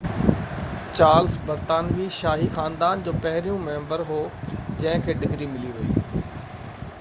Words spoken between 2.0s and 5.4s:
شاهي خاندان جو پهريون ميمبر هو جنهن کي